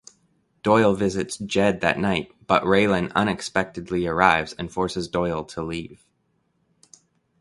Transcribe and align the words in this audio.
Doyle 0.63 0.95
visits 0.95 1.37
Jed 1.37 1.81
that 1.81 1.99
night 1.99 2.31
but 2.47 2.63
Raylan 2.63 3.11
unexpectedly 3.13 4.07
arrives 4.07 4.51
and 4.53 4.73
forces 4.73 5.07
Doyle 5.07 5.43
to 5.43 5.61
leave. 5.61 6.03